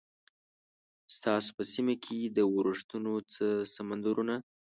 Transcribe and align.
ستاسو 1.15 1.49
په 1.57 1.63
سیمه 1.73 1.95
کې 2.03 2.17
د 2.37 2.39
ورښتونو 2.55 3.13
څه 3.33 3.47
سمندرونه؟ 3.75 4.35